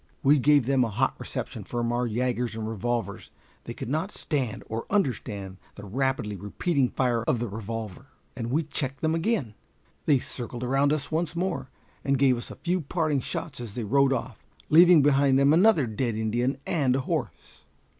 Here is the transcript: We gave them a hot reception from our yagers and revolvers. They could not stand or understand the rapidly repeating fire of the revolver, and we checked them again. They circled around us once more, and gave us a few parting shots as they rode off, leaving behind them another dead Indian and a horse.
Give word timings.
We 0.23 0.39
gave 0.39 0.65
them 0.65 0.83
a 0.83 0.89
hot 0.89 1.13
reception 1.19 1.63
from 1.63 1.91
our 1.91 2.07
yagers 2.07 2.55
and 2.55 2.67
revolvers. 2.67 3.29
They 3.65 3.75
could 3.75 3.87
not 3.87 4.11
stand 4.11 4.63
or 4.65 4.87
understand 4.89 5.57
the 5.75 5.85
rapidly 5.85 6.35
repeating 6.35 6.89
fire 6.89 7.21
of 7.25 7.37
the 7.37 7.47
revolver, 7.47 8.07
and 8.35 8.49
we 8.49 8.63
checked 8.63 9.01
them 9.01 9.13
again. 9.13 9.53
They 10.07 10.17
circled 10.17 10.63
around 10.63 10.91
us 10.91 11.11
once 11.11 11.35
more, 11.35 11.69
and 12.03 12.17
gave 12.17 12.35
us 12.35 12.49
a 12.49 12.55
few 12.55 12.81
parting 12.81 13.19
shots 13.19 13.59
as 13.61 13.75
they 13.75 13.83
rode 13.83 14.11
off, 14.11 14.43
leaving 14.69 15.03
behind 15.03 15.37
them 15.37 15.53
another 15.53 15.85
dead 15.85 16.15
Indian 16.15 16.57
and 16.65 16.95
a 16.95 17.01
horse. 17.01 17.65